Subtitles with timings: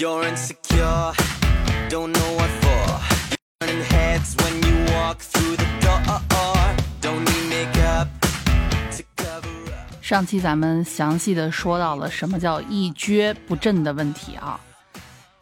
[0.00, 1.12] You're insecure,
[1.90, 3.00] don't know what for.
[3.60, 6.00] Turning heads when you walk through the door.
[7.02, 8.08] Don't need makeup
[8.96, 9.92] to cover up.
[10.00, 14.58] 上期咱们详细的说到了什么叫一蹶不振的问题啊。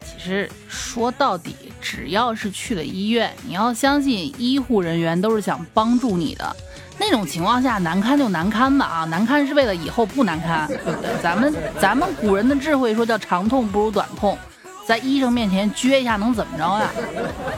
[0.01, 6.53] 其实说到底，只要是去了医院，你要相信医护人员都是想帮助你的。
[6.99, 11.09] 那种情况下，难堪就难堪吧啊，难堪是为了以后不难堪，对不对？
[11.23, 14.37] 咱们咱们古人的智慧说叫长痛不如短痛。
[14.85, 16.89] 在医生面前撅一下能怎么着呀？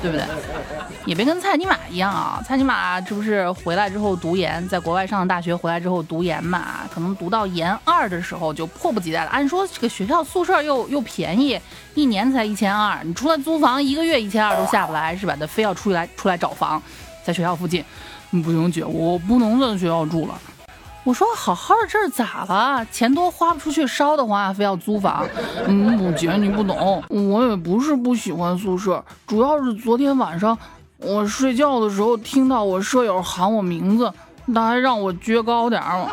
[0.01, 0.25] 对不对？
[1.05, 2.43] 也别跟蔡尼玛一样啊！
[2.45, 6.81] 蔡尼玛这不是回来之后读研，在国外上的大学，回来之后读研嘛？
[6.93, 9.29] 可能读到研二的时候就迫不及待了。
[9.29, 11.57] 按说这个学校宿舍又又便宜，
[11.95, 15.33] 一年才一千二，你除了租房一个月一千二都下不来是吧？
[15.39, 16.83] 他非要出来出来找房，
[17.23, 17.83] 在学校附近。
[18.43, 20.33] 不行姐，我不能在学校住了。
[21.03, 22.85] 我说好好的这是咋了？
[22.91, 25.25] 钱多花不出去，烧的慌，非要租房。
[25.65, 30.57] 嗯，不姐你不懂，我也不是不喜欢宿舍，主要是昨天晚上
[30.97, 34.13] 我睡觉的时候听到我舍友喊我名字，
[34.53, 36.07] 他还让我撅高点儿。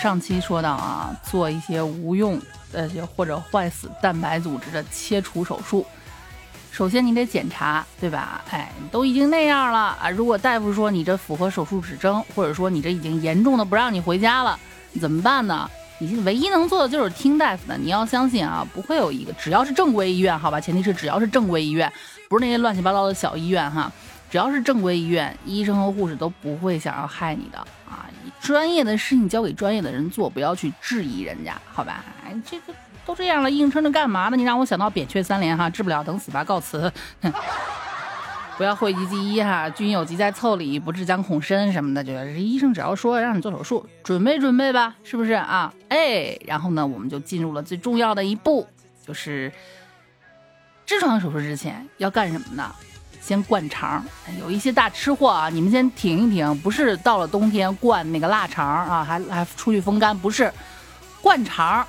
[0.00, 2.40] 上期说到啊，做一些无用
[2.72, 5.84] 呃或者坏死蛋白组织的切除手术，
[6.72, 8.42] 首先你得检查，对吧？
[8.50, 14.58] 哎，都已经那样了啊，如果大夫说你这符合手术指征，或者说你这已经严重的不让你回家了，
[14.98, 15.70] 怎么办呢？
[15.98, 17.76] 你唯一能做的就是听大夫的。
[17.76, 20.58] 你要相信啊，不会有一个只要是正规医院，好吧？
[20.58, 21.92] 前提是只要是正规医院，
[22.30, 23.92] 不是那些乱七八糟的小医院哈。
[24.30, 28.06] 只要是正规医院，医生和护士都不会想要害你的啊！
[28.40, 32.04] 专业的事情交给专业的人做，不要去质疑人家，好吧？
[32.24, 32.72] 哎，这个
[33.04, 34.36] 都这样了，硬撑着干嘛呢？
[34.36, 36.90] 你让我想到扁鹊三连哈，治不了等死吧，告辞。
[38.56, 45.72] 不要讳疾忌医哈，君有疾在腠理，不治将恐深什么的，就是医生只要说让你做手术，准备准备吧，是不是啊？
[45.88, 48.66] 哎，然后呢，我们就进入了最重要的一步，
[49.06, 49.50] 就是
[50.86, 52.70] 痔疮手术之前要干什么呢？
[53.20, 54.04] 先灌肠，
[54.40, 60.52] 有一些大吃货啊，你们先停一停，不是到了冬天灌那个腊肠啊，还还出去风干，不是
[61.20, 61.86] 灌肠，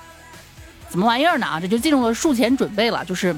[0.90, 1.48] 怎么玩意儿呢？
[1.48, 3.36] 啊，这就进入了术前准备了，就是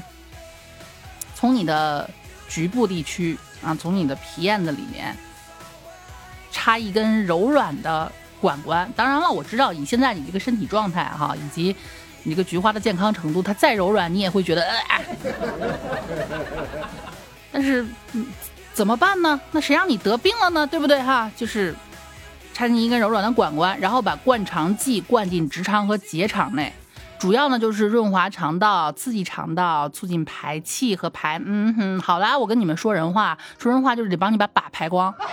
[1.34, 2.10] 从你的
[2.48, 5.16] 局部地区啊，从你的皮燕子里面
[6.50, 8.10] 插一根柔软的
[8.40, 8.92] 管管。
[8.96, 11.74] 当然了，我知道以现在你这个身体状态哈，以及
[12.24, 15.00] 你这个菊花的健康程度，它再柔软你也会觉得呃。
[17.54, 18.26] 但是，嗯，
[18.72, 19.40] 怎么办呢？
[19.52, 20.66] 那谁让你得病了呢？
[20.66, 21.30] 对不对哈？
[21.36, 21.72] 就是
[22.52, 26.72] 插进一根柔软的管管，然后把灌肠剂灌进直肠和结肠内，
[27.16, 31.40] 主要呢就是润滑肠道、刺激肠道、促进排气和排。
[31.44, 35.14] 嗯哼，好啦，我跟你们说人话，说人话就是得帮你把粑排光。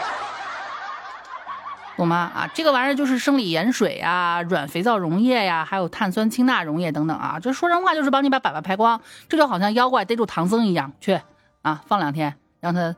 [1.98, 2.32] 懂吗？
[2.36, 7.40] 啊，这个玩意儿就是生理盐水呀、软肥皂溶液呀，还有碳酸氢钠溶液等等啊。
[7.42, 11.20] 这说人话就是帮你把粑粑排光，这就好像妖怪逮住唐僧一样，去
[11.62, 12.96] 啊放两天，让它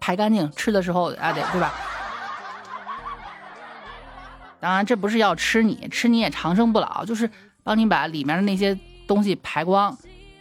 [0.00, 1.72] 排干净，吃的时候啊得对吧？
[4.60, 7.30] 当然这不是要吃你，吃你也长生不老，就是
[7.62, 9.96] 帮你把里面的那些东西排光。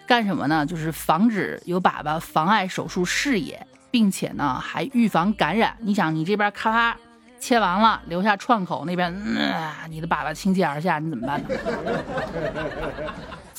[0.05, 0.65] 干什么呢？
[0.65, 5.77] 就是防止有粑粑妨碍手术视野，并且呢还预防感染。
[5.79, 6.95] 你想，你这边咔嚓。
[7.39, 11.49] 切完了，留下创口，那边、呃、你的粑粑倾泻而下，你怎么办呢？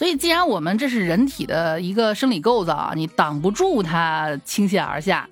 [0.02, 5.28] 所以，既然我们这是人体的一个生理构造啊，你挡不住它倾泻而下，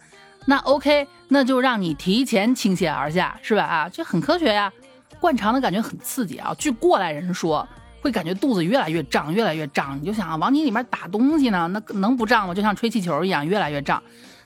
[0.47, 3.65] 那 OK，那就让你提前倾泻而下，是吧？
[3.65, 4.73] 啊，这很科学呀。
[5.19, 7.67] 灌肠的感觉很刺激啊，据过来人说，
[8.01, 9.99] 会感觉肚子越来越胀，越来越胀。
[10.01, 12.55] 你就想往你里面打东西呢，那能不胀吗？
[12.55, 14.01] 就像吹气球一样，越来越胀。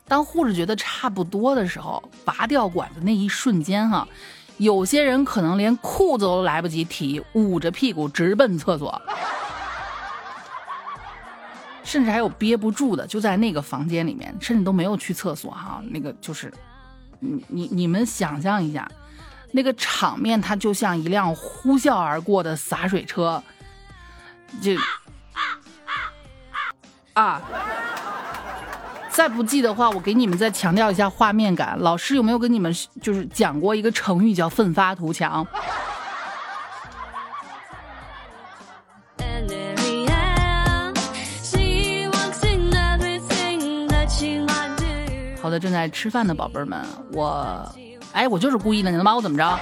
[0.09, 4.09] 当护士觉得差不多的时候，拔掉管子那一瞬间，哈，
[4.57, 9.03] 有些人可能连裤子都来不及提，捂着屁股直奔厕所，
[11.85, 16.53] 甚至还有憋不住的，就在那个房间里面，甚至都没有去厕所，哈，那个就是，
[17.21, 18.91] 你你你们想象一下，
[19.53, 23.41] 那个场面，它就像一辆呼啸而过的洒水车，
[24.61, 24.73] 就
[27.13, 27.41] 啊。
[29.11, 31.79] 再不济的话，我给你们再强调一下画面感。
[31.79, 35.47] 老师有没有跟你们就是讲过一个成语叫“奋发图强”？
[45.59, 47.75] 正在吃饭的宝贝们，我
[48.13, 49.59] 哎，我就是故意的，你能把我怎么着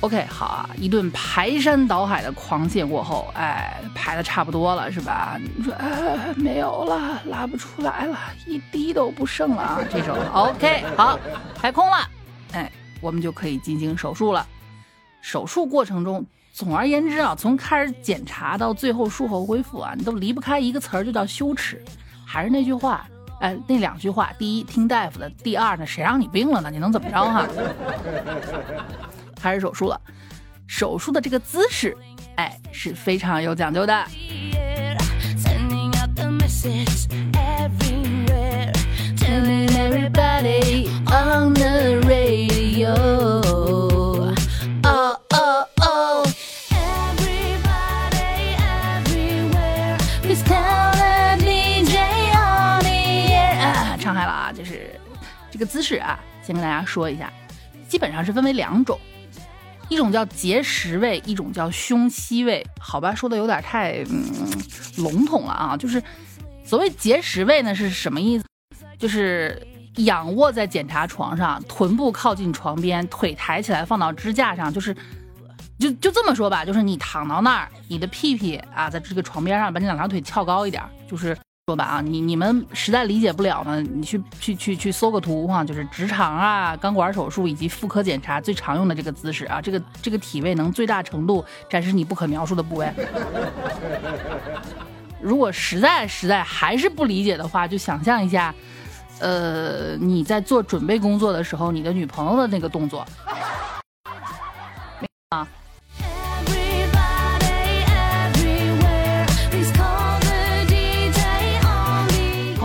[0.00, 5.38] ？OK，好啊，一顿排山倒海的狂泻过后，哎，排的差不多了，是吧？
[5.56, 9.80] 你说，哎，没有了，拉不出来了，一滴都不剩了啊！
[9.90, 11.18] 这种 OK，好，
[11.54, 11.96] 排空了，
[12.52, 12.70] 哎，
[13.00, 14.46] 我们就可以进行手术了。
[15.22, 16.22] 手术过程中，
[16.52, 21.82] 总而言之啊，从开始检查到最后术后恢复啊，你都离不开一个词儿，就叫羞耻。
[22.34, 23.06] 还是那句话
[23.38, 26.68] 哎那两句话第一听大夫的第二呢谁让你病了呢？
[26.68, 27.46] 你能怎么着哈？
[29.40, 30.00] 开始手术了。
[30.66, 31.96] 手术的这个姿势
[32.34, 34.04] 哎是非常有讲究的。
[39.76, 43.93] Everybody on the radio.
[55.64, 57.32] 姿势啊，先跟大家说一下，
[57.88, 58.98] 基本上是分为两种，
[59.88, 62.66] 一种叫结石位，一种叫胸膝位。
[62.80, 64.24] 好吧，说的有点太嗯
[64.98, 66.02] 笼统了啊，就是
[66.64, 68.44] 所谓结石位呢是什么意思？
[68.98, 69.66] 就是
[69.96, 74.94] 仰卧在检查床上，臀部靠近床边，腿抬起来放到支架上，就是。
[75.76, 80.80] 就就这么说吧，就是你躺到那儿，你的屁屁啊，在这个床边上，把你两条腿翘高一点，
[81.10, 92.92] 就是说吧啊，你你们实在理解不了呢，你去去去去搜个图哈，就是直肠啊、钢管手术以及妇科检查最常用的这个姿势啊，这个这个体位能最大程度展示你不可描述的部位。
[95.22, 98.54] 如果实在实在还是不理解的话，就想象一下，
[99.20, 103.06] 呃，你在做准备工作的时候，你的女朋友的那个动作。
[105.30, 105.48] 啊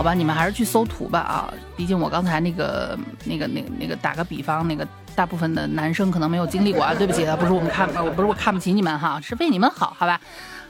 [0.00, 1.52] 好吧，你们还是去搜图吧啊！
[1.76, 6.94] 毕竟我刚才那个、那个、那、那个，打个比方，那个大部分的男生可能没有经历过啊。
[6.94, 10.18] 对不起啊，不是我们看，我不是我看不起你们哈，是为你们好，好吧？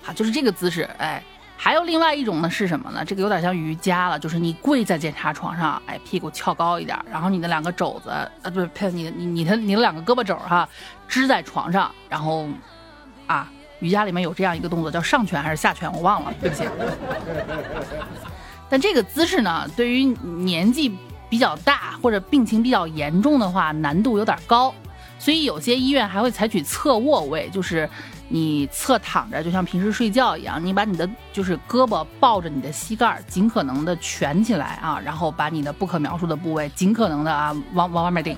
[0.03, 1.23] 好，就是这个姿势，哎。
[1.57, 3.05] 还有另外一种呢是什么呢？
[3.05, 8.11] 这个有点像瑜伽了，就是你跪在检查床上，哎，屁股翘高一点，然后你的两个肘子，
[8.43, 10.69] 呃，不是呸，你你你的你的两个胳膊肘哈，
[11.07, 12.49] 支在床上，然后
[13.29, 13.49] 啊，
[13.79, 16.65] 瑜伽里面有这样一个动作叫上拳还是下拳，我忘了，对不起。
[18.71, 20.97] 但这个姿势呢，对于年纪
[21.29, 24.73] 比较大或者病情比较严重的话，难度有点高，
[25.19, 27.89] 所以有些医院还会采取侧卧位，就是
[28.29, 38.37] 你侧躺着，就像平时睡觉一样，你把你的就是胳膊抱着你的膝盖，尽可能的蜷起来啊，然后把你的不可描述的部位尽可能的啊往往外面顶。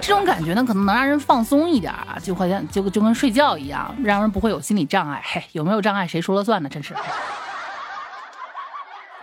[0.00, 5.22] 这种感觉呢，可能能让人放松一点啊，就好像就就跟睡觉一样，让人不会有心理障碍。
[5.24, 6.68] 嘿，有没有障碍谁说了算呢？
[6.68, 6.92] 真是。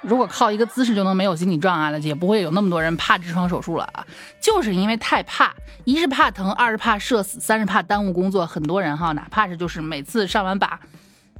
[0.01, 4.05] 如果靠一个姿势就能没有心理障碍了，也不会有那么多人怕痔疮手术了啊！
[4.39, 5.53] 就是因为太怕，
[5.83, 8.45] 一是怕疼，二是怕社死，三是怕耽误工作。
[8.45, 10.71] 很多人哈，哪怕是就是每次上完靶，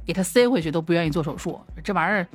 [0.06, 1.60] 给他塞回去都不愿意做手术。
[1.82, 2.26] 这玩意儿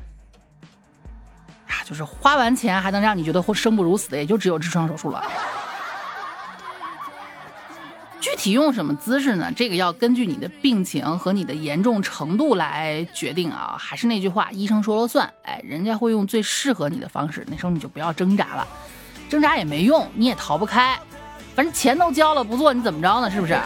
[1.67, 5.23] 啊，就是花完钱还能让你觉得生不如死的，也就只有痔疮手术了。
[8.29, 9.49] 具体用什么姿势呢？
[9.55, 13.77] 这个要根据你的病情和你的严重程度来决定啊。
[13.79, 15.31] 还是那句话，医生说了算。
[15.43, 18.67] 哎，人家会用最适合你的方式，那时候你就不要挣扎了，
[19.29, 20.99] 挣扎也没用，你也逃不开。
[21.55, 23.31] 反正钱都交了，不做你怎么着呢？
[23.31, 23.57] 是不是？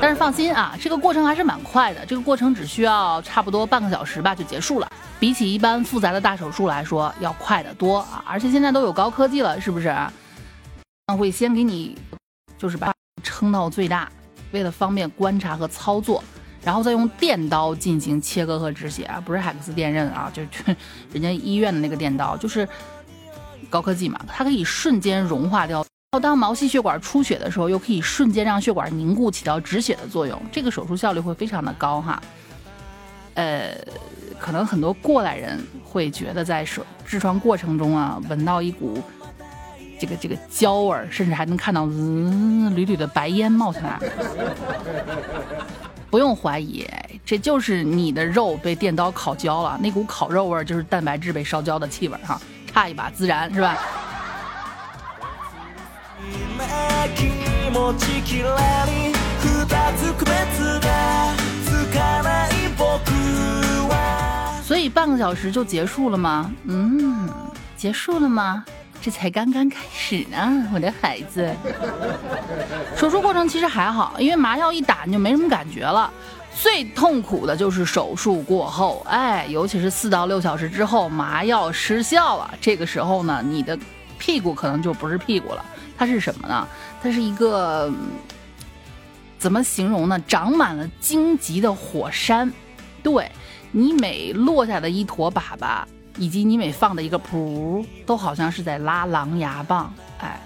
[0.00, 4.88] 但是放心啊，这个过程还是蛮快的，这个过程只需要差不多半个小时吧就结束了。
[5.18, 8.22] 比起一般复杂的大手术来说，要快得多啊！
[8.24, 9.92] 而且现在都有高科技了，是不是？
[11.18, 11.98] 会先给你
[12.56, 14.10] 就是把撑到最大，
[14.50, 16.22] 为了方便观察和操作，
[16.64, 20.58] 然后再用电刀进行切割和止血啊，不是海克斯电刃啊，就就
[21.12, 22.68] 人家医院的那个电刀，就是
[23.70, 25.78] 高科技嘛，它可以瞬间融化掉。
[25.78, 30.38] 然后当毛细血管出血的时候，又可以瞬间让血管凝固，起到止血的作用。
[30.52, 32.22] 这个手术效率会非常的高哈。
[33.32, 33.74] 呃，
[34.38, 39.02] 可能很多过来人会觉得在手痔疮过程中啊，闻到一股
[40.01, 43.99] 这个这个焦味儿，甚至还能看到嗯缕缕的白烟冒起来。
[46.09, 46.87] 不用怀疑，
[47.25, 52.39] 这就是你的肉被电刀烤焦了，那股烤肉味儿就是蛋白质被烧焦的气味儿哈，
[52.71, 53.77] 差一把孜然是吧？
[57.15, 57.27] 気
[57.71, 59.65] 持ちきらり二
[59.97, 60.87] つ区別が
[61.65, 63.11] つかない僕
[63.89, 66.51] は所以半个小时就结束了吗？
[66.65, 67.29] 嗯，
[67.77, 68.63] 结束了吗？
[69.02, 71.52] 这才刚刚开始呢，我的孩子。
[72.96, 76.08] 手术过程其实还好，因为麻药一打你就没什么感觉了。
[76.54, 83.76] 最痛苦的就是手术过后，哎，尤其是四到六小时之后，麻药失效了，这个时候呢，你的
[84.20, 85.64] 屁股可能就不是屁股了，
[85.98, 86.68] 它是什么呢？
[87.02, 87.92] 它是一个
[89.36, 90.16] 怎么形容呢？
[90.28, 92.52] 长满了荆棘的火山，
[93.02, 93.28] 对
[93.72, 95.82] 你每落下的一坨粑粑，
[96.16, 99.92] 以及你每放的一个噗，都好像是在拉狼牙棒。
[100.20, 100.40] 哎，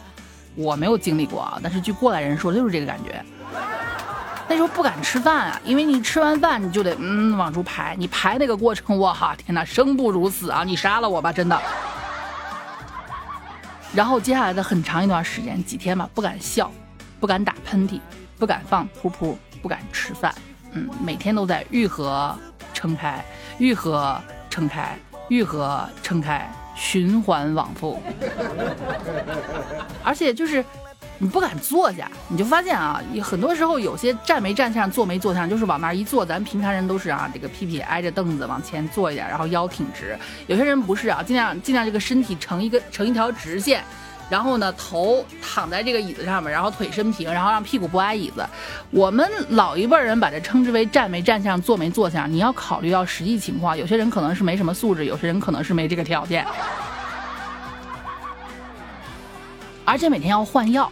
[0.55, 3.25] 我没有经历过啊，但是据过来人说，就是这个感觉。
[4.49, 10.63] 那时候不敢吃饭啊，因为你吃完饭你就得嗯往出排，你排那个过程，我哈，天哪，生不如死啊！
[10.63, 11.61] 你杀了我吧，真的。
[13.93, 16.71] 然后接下来的很长一段时间，几天吧，不敢笑，
[17.19, 17.99] 不敢打喷嚏，
[18.39, 20.33] 不敢放噗噗，不敢吃饭，
[20.71, 22.33] 嗯，每天都在愈合
[22.73, 23.25] 撑开，
[23.59, 24.17] 愈合
[24.49, 24.97] 撑开，
[25.29, 28.01] 愈合撑开，循环往复。
[30.03, 30.65] 而且就是
[31.19, 40.19] 你不敢坐下，你就发现啊，很多时候有些站没站相，坐没坐相，就是往那儿一坐，咱平常人都是啊，这个屁屁挨着凳子往前坐一点，然后腰挺直。
[40.47, 43.83] 有些人不是啊，尽量尽量这个身体成一个成一条直线。
[44.29, 48.45] 然后呢，头躺在这个椅子上面，然后腿伸平，然后让屁股不挨椅子。
[48.91, 52.31] 我们老一辈人把这称之为站没站相，坐没坐相。
[52.31, 56.45] 你要考虑到实际情况，有些人可能是没什么素质，有些人可能是没这个条件，
[59.85, 60.91] 而且每天要换药。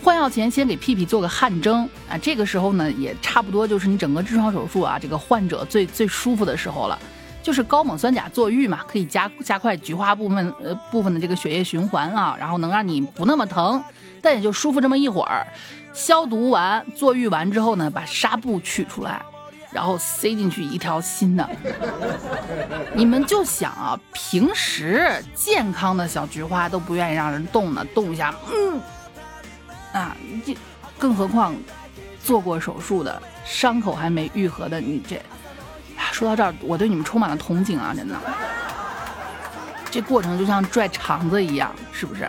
[0.00, 6.96] 换药前先给屁屁做个汗蒸啊，这个时候呢也差不多就是你整个痔疮手术啊，这个患者最最舒服的时候了，
[7.42, 13.82] 就是高锰酸钾坐浴嘛，可以加加快菊花部分呃部分的这个血液循环啊，然后能让你不那么疼，
[14.20, 15.46] 但也就舒服这么一会儿。
[15.94, 19.20] 消毒完坐浴完之后呢，把纱布取出来，
[19.72, 21.48] 然后塞进去一条新的。
[22.94, 28.80] 你们就想啊，平时健康的小菊花都不愿意让人动呢，动一下，嗯。
[29.92, 30.14] 啊，
[30.44, 30.56] 这
[30.98, 31.54] 更何况
[32.22, 35.20] 做过手术的，伤口还没愈合的，你这，
[36.18, 37.94] 说到这儿，我对你们充满了同情啊！
[37.94, 38.16] 真的，
[39.88, 42.28] 这过程就像拽肠子一样，是不是？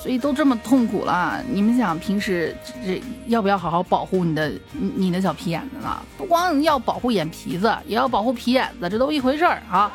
[0.00, 6.00] 所以都这么痛苦了，你们想平时这要不要好好保护你的你的小皮眼子呢？
[6.16, 9.90] 不光要保护眼皮子，也要保护皮眼子，这都一回事儿啊。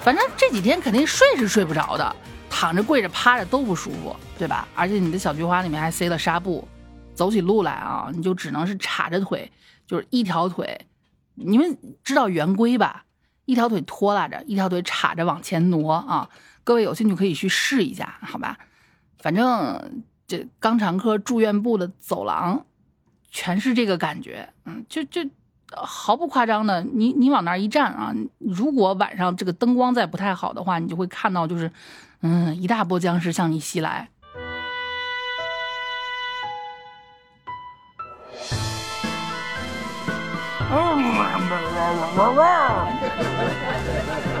[0.00, 2.16] 反正这几天肯定睡是睡不着的。
[2.48, 4.66] 躺着、跪着、趴着都不舒服，对吧？
[4.74, 6.66] 而且你的小菊花里面还塞了纱布，
[7.14, 9.52] 走起路来啊，你就只能是叉着腿，
[9.86, 10.80] 就是一条腿。
[11.34, 13.04] 你们知道圆规吧？
[13.44, 16.28] 一条腿拖拉着，一条腿叉着往前挪啊。
[16.64, 18.58] 各位有兴趣可以去试一下，好吧？
[19.18, 22.64] 反正这肛肠科住院部的走廊
[23.30, 25.20] 全是这个感觉，嗯，就就
[25.74, 31.70] 毫不夸张的，你你往那儿一站啊，如果晚上这个灯光再不太好的话，你就会看到就是。
[32.24, 34.08] 嗯，一大波僵尸向你袭来。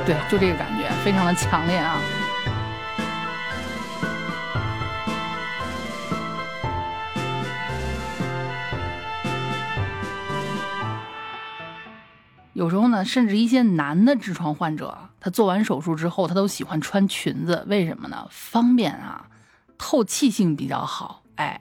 [0.04, 1.98] 对，就这个感觉，非常的强烈啊。
[12.54, 18.26] 有时候呢，甚至一些男的痔疮患者，他做完手术之后，他都喜欢穿裙子，为什么呢？
[18.30, 19.26] 方便啊，
[19.78, 21.22] 透气性比较好。
[21.36, 21.60] 哎，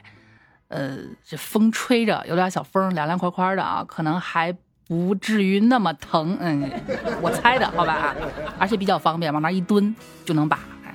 [0.68, 4.56] 呃，这风吹着有点小风，凉凉快快的啊，可能还
[4.92, 6.38] 不至于那么疼。
[6.42, 6.70] 嗯，
[7.22, 8.14] 我猜的好吧？
[8.60, 9.96] 而且比较方便，往那一蹲
[10.26, 10.60] 就能拔。
[10.86, 10.94] 哎，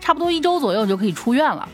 [0.00, 1.68] 差不多一周左右就可以出院了。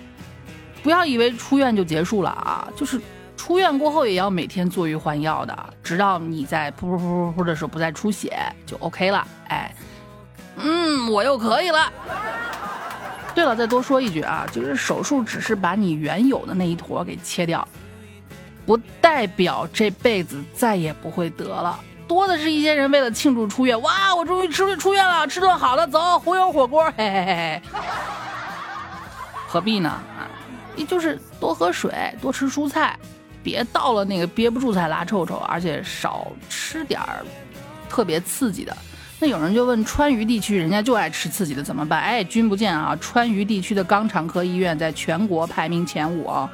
[0.83, 3.01] 不要以为出院就结束了啊，就是。
[3.35, 9.27] 出院过后也要每天坐浴换药的，直到你在噗噗噗噗噗的时候不再出血就 OK 了。
[9.49, 9.75] 哎，
[10.59, 11.93] 嗯，我又可以了。
[13.35, 17.67] 对了，再多说一句啊，就是手术只是把你原有的那一坨给切掉，
[18.65, 21.79] 不代表这辈子再也不会得了。
[22.09, 27.63] 多的是一些人为了庆祝出院，哇，我终于出出院了，吃顿好的，走，忽悠火锅，嘿嘿嘿，
[29.47, 29.89] 何必呢？
[29.89, 30.29] 啊，
[30.77, 32.99] 你就是多喝水，多吃蔬菜。
[33.43, 37.25] 别到了那个憋不住才拉臭臭，而且少吃点儿
[37.89, 38.77] 特别刺激的。
[39.19, 42.01] 那有人就问，川渝地区人家就爱吃刺激的怎么办？
[42.01, 46.49] 哎，君不见啊，川渝地区的肛肠科医院在全国排名前五啊。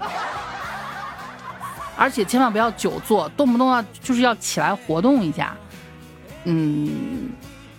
[1.99, 5.57] 而且千万不要久坐，动不动要就是要起来活动一下。
[6.45, 7.31] 嗯，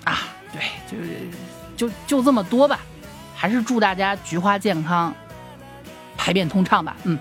[0.04, 0.20] 啊，
[0.52, 0.62] 对，
[0.92, 1.10] 就是
[1.78, 2.80] 就就这么多吧。
[3.34, 5.14] 还是祝大家菊花健康，
[6.18, 6.98] 排便通畅吧。
[7.06, 7.18] 嗯。